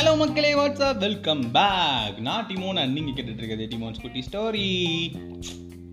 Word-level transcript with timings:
Hello 0.00 0.12
மக்களே 0.20 0.50
WhatsApp 0.58 1.00
welcome 1.04 1.40
back 1.54 2.18
நான் 2.26 2.46
டிமோன் 2.50 2.78
and 2.82 2.94
நீங்கள் 2.96 3.14
கேட்டுட்டு 3.16 3.40
இருக்கிறது 3.40 3.64
டிமோன் 3.72 3.96
ஸ்கூட்டி 3.96 4.20
ஸ்டோரி 4.26 4.68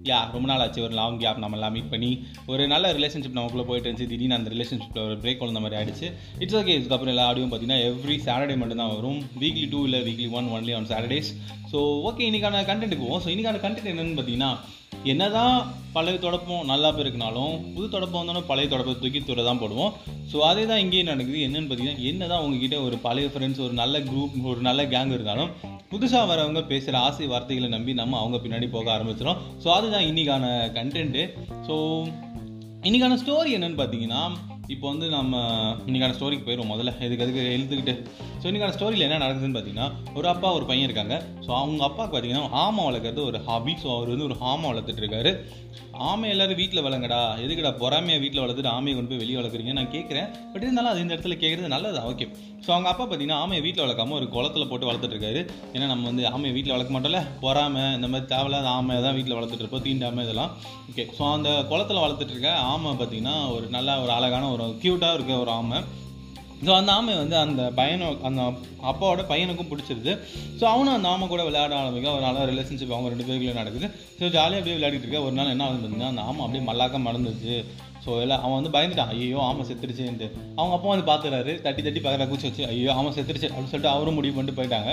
யா 0.10 0.20
ரொம்ப 0.34 0.46
நாள் 0.52 0.62
ஆச்சு. 0.66 0.84
ஒரு 0.86 0.94
லாங் 1.00 1.18
கேப் 1.24 1.42
நம்ம 1.44 1.58
எல்லாம் 1.58 1.74
மீட் 1.78 1.90
பண்ணி 1.94 2.12
ஒரு 2.52 2.64
நல்ல 2.74 2.92
ரிலேஷன்ஷிப் 2.98 3.36
நமக்குள்ளே 3.40 3.66
போயிட்டு 3.70 3.88
இருந்துச்சு. 3.90 4.08
திடீர்னு 4.12 4.38
அந்த 4.38 4.54
ரிலேஷன்ஷிப்பில் 4.56 5.04
ஒரு 5.08 5.18
பிரேக் 5.24 5.44
வந்த 5.46 5.64
மாதிரி 5.64 5.80
ஆயிடுச்சு. 5.80 6.10
இட்ஸ் 6.44 6.58
ஓகே 6.60 6.76
இதுக்கப்புறம் 6.78 7.14
எல்லா 7.16 7.28
ஆடியும் 7.32 7.52
பார்த்தீங்கன்னா 7.52 7.82
எவ்ரி 7.90 8.18
சாட்டர்டே 8.28 8.58
மட்டும் 8.62 8.82
தான் 8.84 8.94
வரும். 8.96 9.20
வீக்லி 9.44 9.68
டூ 9.74 9.82
இல்லை 9.90 10.02
weekly 10.08 10.30
one 10.40 10.48
only 10.58 10.76
on 10.78 10.90
Saturdays 10.94 11.32
so 11.74 11.82
okay 12.12 12.26
இன்னைக்கான 12.30 12.64
கண்டென்ட் 12.72 13.00
போவோம். 13.04 13.22
ஸோ 13.26 13.30
இன்னைக்கான 13.36 13.62
கண்டென்ட் 13.66 13.92
என்னன்னு 13.94 14.18
பார்த்தீங்கன்னா 14.20 14.52
என்னதான் 15.04 15.72
பழைய 15.94 16.18
தொடப்பம் 16.18 16.66
நல்லா 16.66 16.90
போயிருக்குனாலும் 16.90 17.74
புது 17.76 17.90
தொடப்பம் 17.90 18.20
வந்தாலும் 18.20 18.46
பழைய 18.46 18.70
தொடப்பத்தை 18.70 19.02
தூக்கி 19.02 19.24
துறை 19.24 19.44
தான் 19.44 19.62
போடுவோம். 19.62 19.94
ஸோ 20.32 20.38
அதே 20.40 20.66
தான் 20.66 20.78
இங்கேயும் 20.78 21.08
நடக்குது. 21.08 21.40
என்னென்னு 21.40 21.68
பார்த்தீங்கன்னா 21.68 22.04
என்னதான் 22.04 22.44
உங்ககிட்ட 22.44 22.82
ஒரு 22.82 22.98
பழைய 22.98 23.28
ஃப்ரெண்ட்ஸ் 23.28 23.60
ஒரு 23.60 23.74
நல்ல 23.74 24.00
குரூப் 24.00 24.46
ஒரு 24.46 24.62
நல்ல 24.62 24.84
கேங் 24.84 25.12
இருந்தாலும் 25.12 25.52
புதுசாக 25.90 26.28
வரவங்க 26.28 26.66
பேசுகிற 26.66 27.00
ஆசை 27.00 27.28
வார்த்தைகளை 27.28 27.70
நம்பி 27.70 27.94
நம்ம 27.94 28.18
அவங்க 28.20 28.38
பின்னாடி 28.38 28.70
போக 28.70 28.98
ஆரம்பிச்சிடும் 28.98 29.38
ஸோ 29.64 29.68
அதுதான் 29.68 30.02
இன்னைக்கான 30.02 30.74
கண்டென்ட்டு 30.74 31.24
ஸோ 31.68 32.06
இன்னைக்கான 32.84 33.14
ஸ்டோரி 33.16 33.52
என்னன்னு 33.58 33.80
பார்த்தீங்கன்னா 33.80 34.24
இப்போ 34.74 34.86
வந்து 34.92 35.08
நம்ம 35.16 35.36
இன்றைக்கான 35.88 36.16
ஸ்டோரிக்கு 36.16 36.46
போயிடுவோம் 36.48 36.72
முதல்ல. 36.74 36.92
எதுக்கு 37.06 37.24
எதுக்கு 37.26 37.44
எழுதுக்கிட்டு 37.56 37.94
ஸோ 38.42 38.46
இன்றைக்கான 38.50 38.74
ஸ்டோரியில் 38.76 39.06
என்ன 39.06 39.20
நடக்குதுன்னு 39.24 39.58
பார்த்தீங்கன்னா 39.58 39.88
ஒரு 40.18 40.28
அப்பா 40.32 40.50
ஒரு 40.58 40.66
பையன் 40.70 40.88
இருக்காங்க. 40.88 41.16
ஸோ 41.46 41.52
அவங்க 41.60 41.82
அப்பாவுக்கு 41.88 42.14
பார்த்தீங்கன்னா 42.16 42.50
ஆமை 42.64 42.84
வளர்க்குறது 42.88 43.22
ஒரு 43.30 43.40
ஹாபி 43.48 43.74
ஸோ 43.84 43.88
அவர் 43.96 44.12
வந்து 44.14 44.28
ஒரு 44.30 44.38
ஆமை 44.52 44.66
வளர்த்துட்டு 44.72 45.04
இருக்காரு. 45.04 45.32
ஆமை 46.10 46.28
எல்லாரும் 46.34 46.60
வீட்டில் 46.60 46.84
வளங்கடா 46.86 47.20
எதுக்குடா 47.44 47.72
பொறாமையை 47.82 48.18
வீட்டில் 48.24 48.42
வளர்த்துட்டு 48.44 48.72
ஆமையை 48.76 48.94
கொண்டு 48.96 49.12
போய் 49.12 49.22
வெளியே 49.22 49.38
வளர்க்குறீங்க 49.40 49.74
நான் 49.78 49.94
கேட்குறேன் 49.96 50.28
பட் 50.52 50.64
இருந்தாலும் 50.66 50.92
அது 50.92 51.02
இந்த 51.04 51.14
இடத்துல 51.16 51.38
கேட்குறது 51.44 51.74
நல்லதா? 51.76 52.02
ஓகே 52.12 52.26
ஸோ 52.66 52.70
அவங்க 52.76 52.90
அப்பா 52.92 53.04
பார்த்தீங்கன்னா 53.04 53.40
ஆமையை 53.44 53.62
வீட்டில் 53.66 53.84
வளர்க்காம 53.86 54.16
ஒரு 54.20 54.28
குளத்துல 54.36 54.68
போட்டு 54.70 54.90
வளர்த்துட்டு 54.90 55.16
இருக்காரு. 55.16 55.42
ஏன்னா 55.76 55.88
நம்ம 55.94 56.06
வந்து 56.12 56.24
ஆமையை 56.34 56.54
வீட்டில் 56.58 56.76
வளர்க்க 56.76 56.96
மாட்டோம்ல. 56.96 57.22
பொறாமை 57.46 57.84
இந்த 57.98 58.10
மாதிரி 58.14 58.30
தேவையில்லாத 58.34 58.70
ஆமை 58.78 59.00
தான் 59.08 59.18
வீட்டில் 59.20 59.38
வளர்த்துட்டு 59.40 59.66
இருப்போம். 59.66 59.86
தீண்டாமை 59.88 60.26
இதெல்லாம். 60.28 60.54
ஓகே 60.92 61.06
ஸோ 61.18 61.24
அந்த 61.38 61.50
குளத்துல 61.72 62.04
வளர்த்துட்டு 62.06 62.36
இருக்க 62.36 62.52
ஆமை 62.74 62.94
பார்த்தீங்கன்னா 63.02 63.36
ஒரு 63.56 63.66
நல்ல 63.78 64.00
ஒரு 64.06 64.14
அழகான 64.18 64.50
ஒரு 64.56 64.57
க்யூட்டாக 64.84 65.16
இருக்க 65.18 65.34
ஒரு 65.46 65.52
ஆமை. 65.60 65.80
ஸோ 66.66 66.72
அந்த 66.78 66.92
ஆமை 66.92 67.16
வந்து 67.16 67.36
அந்த 67.38 67.64
பையனை 67.80 68.06
அந்த 68.28 68.42
அப்பாவோட 68.92 69.24
பையனுக்கும் 69.32 69.70
பிடிச்சிருது. 69.72 70.14
ஸோ 70.60 70.64
அவனும் 70.74 70.96
அந்த 70.98 71.08
ஆமை 71.08 71.26
கூட 71.34 71.42
விளையாட 71.48 71.76
ஆரம்பிக்க 71.80 72.14
ஒரு 72.14 72.24
நல்ல 72.28 72.46
ரிலேஷன்ஷிப் 72.52 72.94
அவங்க 72.96 73.12
ரெண்டு 73.14 73.28
பேருக்குள்ளே 73.28 73.60
நடக்குது. 73.62 73.88
ஸோ 74.20 74.24
ஜாலியாக 74.36 74.60
அப்படியே 74.60 74.78
விளையாடிட்டு 74.78 75.06
இருக்க. 75.06 75.22
ஒரு 75.28 75.36
நாள் 75.40 75.52
என்ன 75.56 75.66
ஆகுது 75.66 75.82
பார்த்தீங்கன்னா 75.82 76.14
அந்த 76.14 76.24
ஆமை 76.30 76.42
அப்படியே 76.46 76.64
மல்லாக்க 76.70 77.02
மறந்துச்சு 77.08 77.58
ஸோ 78.06 78.14
எல்லாம் 78.24 78.44
அவன் 78.46 78.58
வந்து 78.58 78.72
பயந்துட்டான். 78.76 79.12
ஐயோ 79.14 79.40
ஆமை 79.48 79.64
செத்துருச்சுன்ட்டு. 79.70 80.28
அவங்க 80.58 80.74
அப்பா 80.76 80.90
வந்து 80.94 81.08
பார்த்துறாரு 81.12 81.54
தட்டி 81.66 81.82
தட்டி 81.88 82.02
பார்க்குற 82.04 82.28
கூச்சி 82.30 82.48
வச்சு 82.50 82.64
ஐயோ 82.74 82.92
ஆமை 82.98 83.10
செத்துருச்சு. 83.18 83.48
அப்படின்னு 83.50 83.72
சொல்லிட்டு 83.72 83.96
அவரும் 83.96 84.18
முடிவு 84.20 84.36
பண்ணிட்டு 84.36 84.60
போயிட்டாங்க. 84.60 84.92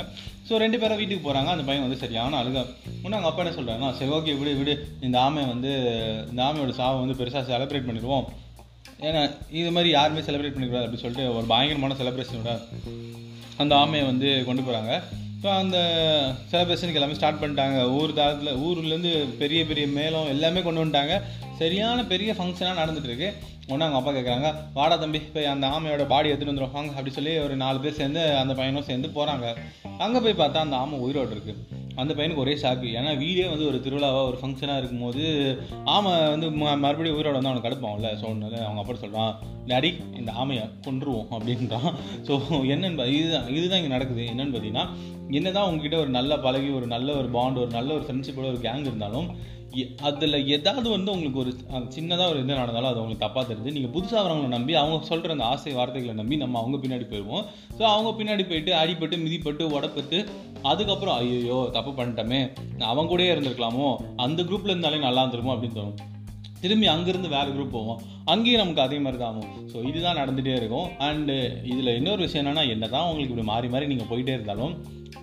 ஸோ 0.48 0.56
ரெண்டு 0.62 0.78
பேரும் 0.82 1.00
வீட்டுக்கு 1.00 1.26
போகிறாங்க 1.26 1.50
அந்த 1.56 1.66
பையன் 1.68 1.86
வந்து 1.86 2.02
சரியான 2.04 2.38
அழுக. 2.42 2.60
முன்னே 3.02 3.16
அவங்க 3.16 3.30
அப்பா 3.30 3.42
என்ன 3.44 3.56
சொல்கிறாங்கன்னா 3.58 3.92
சரி 3.98 4.12
ஓகே 4.18 4.38
விடு 4.40 4.54
விடு. 4.60 4.74
இந்த 5.08 5.20
ஆமை 5.26 5.44
வந்து 5.54 5.72
இந்த 6.30 6.42
ஆமையோட 6.48 6.74
சாவை 6.80 6.98
வந்து 7.04 7.18
பெருசாக 7.20 7.44
செலிப்ரேட் 7.52 7.88
பண்ணிடுவோம். 7.90 8.26
ஏன்னா 9.08 9.22
இது 9.60 9.70
மாதிரி 9.76 9.90
யாருமே 9.94 10.24
செலிப்ரேட் 10.26 10.56
பண்ணிக்கூடாது 10.56 10.84
அப்படின்னு 10.84 11.04
சொல்லிட்டு 11.04 11.26
ஒரு 11.36 11.46
பயங்கரமான 11.52 11.96
செலிப்ரேஷனோட 12.00 12.52
அந்த 13.62 13.72
ஆமையை 13.82 14.04
வந்து 14.10 14.28
கொண்டு 14.48 14.62
போகிறாங்க 14.62 14.92
ஸோ 15.42 15.48
அந்த 15.62 15.78
செலிப்ரேஷனுக்கு 16.50 17.00
எல்லாமே 17.00 17.16
ஸ்டார்ட் 17.18 17.40
பண்ணிட்டாங்க. 17.40 17.78
ஊர் 17.96 18.14
தாரத்தில் 18.18 18.60
ஊர்லேருந்து 18.66 19.10
பெரிய 19.40 19.60
பெரிய 19.70 19.86
மேளம் 19.96 20.30
எல்லாமே 20.34 20.60
கொண்டு 20.66 20.82
வந்துட்டாங்க. 20.82 21.16
சரியான 21.58 21.98
பெரிய 22.12 22.30
ஃபங்க்ஷனாக 22.38 22.80
நடந்துகிட்ருக்கு 22.80 23.26
இருக்கு. 23.26 23.50
ஒன்று 23.72 23.84
அவங்க 23.84 23.98
அப்பா 23.98 24.12
கேட்குறாங்க 24.14 24.48
வாடா 24.78 24.96
தம்பி 25.02 25.18
போய் 25.34 25.52
அந்த 25.52 25.66
ஆமையோட 25.74 26.04
பாடி 26.12 26.30
எடுத்துகிட்டு 26.30 26.54
வந்துடுவாங்க 26.54 26.96
அப்படி 26.96 27.12
சொல்லி 27.18 27.32
ஒரு 27.44 27.54
நாலு 27.62 27.78
பேர் 27.84 27.98
சேர்ந்து 28.00 28.22
அந்த 28.42 28.52
பையனும் 28.58 28.88
சேர்ந்து 28.90 29.08
போகிறாங்க 29.16 29.46
அங்கே 30.04 30.22
போய் 30.24 30.40
பார்த்தா 30.42 30.64
அந்த 30.66 30.76
ஆமை 30.82 30.98
உயிரோடு 31.06 31.34
இருக்குது 31.36 31.73
அந்த 31.96 32.14
பையனுக்கு 32.14 32.40
ஒரே 32.40 32.54
ஷாக்கு 32.54 32.88
ஏன்னா 32.94 33.18
வீடே 33.18 33.48
வந்து 33.48 33.66
ஒரு 33.66 33.78
திருவிழாவாக 33.84 34.26
ஒரு 34.26 34.38
ஃபங்க்ஷனாக 34.40 34.78
இருக்கும்போது 34.78 35.24
ஆமை 35.84 36.12
வந்து 36.28 36.46
மறுபடியும் 36.80 37.18
உயிரோட 37.18 37.32
வந்து 37.32 37.48
அவனுக்கு 37.48 37.68
கடுப்பான்ல 37.68 38.10
ஸோ 38.20 38.26
ஒன்று 38.28 38.60
அவங்க 38.60 38.80
அப்படி 38.80 38.98
சொல்கிறான் 38.98 39.34
டாடி 39.66 39.90
இந்த 40.18 40.32
ஆமையை 40.32 40.64
கொன்றுவோம் 40.86 41.28
அப்படின்றான். 41.30 41.90
ஸோ 42.22 42.32
என்னன்னு 42.66 42.98
பா- 42.98 43.10
இதுதான் 43.12 43.48
இதுதான் 43.48 43.78
இங்கே 43.78 43.88
நடக்குது. 43.88 44.22
என்னென்னு 44.24 44.54
பார்த்தீங்கன்னா 44.54 44.86
என்ன 45.30 45.50
தான் 45.50 45.68
உங்ககிட்ட 45.68 45.98
ஒரு 45.98 46.10
நல்ல 46.10 46.38
பழகி 46.38 46.70
ஒரு 46.70 46.86
நல்ல 46.86 47.16
ஒரு 47.16 47.28
பாண்ட் 47.28 47.58
ஒரு 47.58 47.70
நல்ல 47.70 47.94
ஒரு 47.94 48.04
ஃப்ரெண்ட்ஷிப்போட 48.04 48.46
ஒரு 48.46 48.60
கேங் 48.62 48.80
இருந்தாலும் 48.80 49.28
அதில் 50.08 50.38
ஏதாவது 50.56 50.88
வந்து 50.94 51.12
உங்களுக்கு 51.14 51.40
ஒரு 51.44 51.52
சின்னதாக 51.96 52.28
ஒரு 52.32 52.40
இது 52.42 52.60
நடந்தாலும் 52.62 52.90
அது 52.90 53.02
உங்களுக்கு 53.02 53.26
தப்பாக 53.26 53.44
தெரிஞ்சு 53.50 53.74
நீங்கள் 53.76 53.94
புதுசாக 53.96 54.22
வரவங்களை 54.24 54.52
நம்பி 54.56 54.74
அவங்க 54.80 55.10
சொல்கிற 55.10 55.36
அந்த 55.36 55.46
ஆசை 55.52 55.74
வார்த்தைகளை 55.78 56.14
நம்பி 56.20 56.38
நம்ம 56.44 56.58
அவங்க 56.62 56.78
பின்னாடி 56.84 57.06
போயிடுவோம் 57.12 57.44
ஸோ 57.78 57.82
அவங்க 57.92 58.12
பின்னாடி 58.20 58.46
போயிட்டு 58.50 58.72
அடிப்பட்டு 58.82 59.22
மிதிப்பட்டு 59.24 59.66
உடப்பட்டு 59.76 60.20
அதுக்கப்புறம் 60.70 61.16
ஐயோ 61.20 61.60
தப்பு 61.76 61.92
பண்ணிட்டோமே 62.00 62.40
அவங்க 62.90 63.08
கூடயே 63.12 63.32
இருந்திருக்கலாமோ 63.34 63.88
அந்த 64.26 64.42
குரூப்பில் 64.42 64.74
இருந்தாலே 64.74 65.04
நல்லா 65.06 65.22
இருந்துருமோ 65.24 65.54
அப்படின்னு 65.54 65.78
தோணும். 65.78 66.00
திரும்பி 66.62 66.86
அங்கேருந்து 66.92 67.30
வேறு 67.34 67.50
குரூப் 67.54 67.74
போவோம். 67.76 67.98
அங்கேயும் 68.32 68.60
நமக்கு 68.60 68.82
அதே 68.84 68.98
மாதிரி 69.04 69.18
தான் 69.22 69.32
ஆகும். 69.32 69.56
ஸோ 69.72 69.78
இதுதான் 69.88 70.18
நடந்துகிட்டே 70.20 70.54
இருக்கும். 70.60 70.86
அண்டு 71.06 71.34
இதில் 71.70 71.90
இன்னொரு 71.98 72.20
விஷயம் 72.26 72.42
என்னென்னா 72.42 72.64
என்ன 72.74 72.88
தான் 72.94 73.06
உங்களுக்கு 73.08 73.32
இப்படி 73.32 73.48
மாறி 73.50 73.68
மாறி 73.74 73.90
நீங்கள் 73.92 74.10
போயிட்டே 74.12 74.36
இருந்தாலும் 74.36 74.74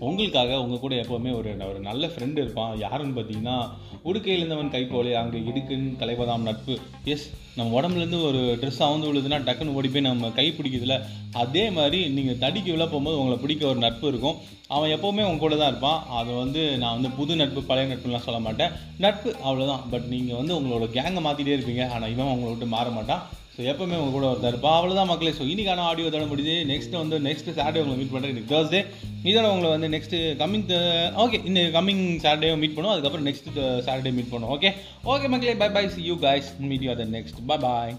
உங்களுக்காக 0.07 0.59
உங்கள் 0.63 0.83
கூட 0.83 0.93
எப்போவுமே 1.03 1.31
ஒரு 1.39 1.49
ஒரு 1.69 1.79
நல்ல 1.89 2.03
ஃப்ரெண்டு 2.13 2.39
இருப்பான். 2.43 2.71
யாருன்னு 2.85 3.15
பார்த்தீங்கன்னா 3.17 3.57
உடுக்கையில் 4.09 4.41
இருந்தவன் 4.41 4.73
கை 4.75 4.83
அங்கே 5.21 5.39
இடுக்குன்னு 5.49 5.99
கலைப்பதாம் 6.01 6.47
நட்பு. 6.49 6.75
எஸ் 7.13 7.25
நம்ம 7.57 7.73
உடம்புலேருந்து 7.79 8.19
ஒரு 8.29 8.41
ட்ரெஸ் 8.61 8.81
அவுந்து 8.87 9.09
விழுதுன்னா 9.09 9.39
டக்குன்னு 9.47 9.75
ஓடி 9.79 9.89
போய் 9.93 10.07
நம்ம 10.07 10.29
கை 10.39 10.47
பிடிக்குதுல. 10.57 10.95
அதே 11.43 11.63
மாதிரி 11.77 11.99
நீங்கள் 12.15 12.39
தடிக்கு 12.43 12.71
விழ 12.75 12.85
போகும்போது 12.85 13.19
உங்களை 13.21 13.37
பிடிக்க 13.43 13.67
ஒரு 13.71 13.79
நட்பு 13.85 14.07
இருக்கும். 14.11 14.39
அவன் 14.75 14.93
எப்போவுமே 14.95 15.23
உங்க 15.29 15.41
கூட 15.43 15.55
தான் 15.61 15.71
இருப்பான். 15.73 15.99
அது 16.19 16.31
வந்து 16.43 16.61
நான் 16.83 16.97
வந்து 16.97 17.11
புது 17.19 17.35
நட்பு 17.41 17.61
பழைய 17.69 17.87
நட்புலாம் 17.91 18.25
சொல்ல 18.27 18.39
மாட்டேன். 18.47 18.73
நட்பு 19.05 19.29
அவ்வளோதான் 19.47 19.83
பட் 19.93 20.07
நீங்கள் 20.13 20.39
வந்து 20.41 20.55
உங்களோட 20.59 20.87
கேங்கை 20.97 21.23
மாற்றிட்டே 21.27 21.55
இருப்பீங்க. 21.57 21.85
ஆனால் 21.95 22.13
இவன் 22.15 22.33
உங்களை 22.33 22.51
விட்டு 22.51 22.69
மாற 22.75 22.89
மாட்டான். 22.97 23.23
ஸோ 23.61 23.65
எப்பவுமே 23.71 23.97
உங்க 24.01 24.11
கூட 24.13 24.25
ஒருத்தர் 24.27 24.55
அவ்வளோ 24.57 24.69
அவ்வளோதான் 24.75 25.09
மக்களே. 25.09 25.31
ஸோ 25.39 25.43
இன்னைக்கான 25.51 25.83
ஆடியோ 25.89 26.07
தட 26.13 26.25
முடியுது. 26.29 26.53
நெக்ஸ்ட் 26.69 26.95
வந்து 26.99 27.17
நெக்ஸ்ட் 27.25 27.49
சாட்டர்டே 27.57 27.81
உங்களை 27.81 27.97
மீட் 27.99 28.13
பண்ணுறேன் 28.13 28.31
இன்னைக்கு 28.33 28.53
தேர்ஸ்டே 28.53 28.79
இதோட 29.29 29.47
உங்களை 29.53 29.69
வந்து 29.73 29.89
நெக்ஸ்ட் 29.95 30.15
கம்மிங் 30.39 30.65
ஓகே 31.23 31.39
இந்த 31.49 31.61
கம்மிங் 31.75 32.01
சாட்டர்டே 32.23 32.49
மீட் 32.61 32.75
பண்ணுவோம். 32.77 32.95
அதுக்கப்புறம் 32.95 33.27
நெக்ஸ்ட் 33.29 33.49
சாட்டர்டே 33.87 34.13
மீட் 34.17 34.31
பண்ணுவோம். 34.31 34.53
ஓகே 34.55 34.71
ஓகே 35.13 35.29
மக்களே. 35.33 35.55
Bye 35.61 35.69
bye 35.77 35.83
see 35.95 36.07
you 36.09 36.15
guys 36.27 36.49
meet 36.71 36.85
you 36.87 36.91
other 36.95 37.13
next 37.17 37.41
bye 37.51 37.57
bye 37.65 37.93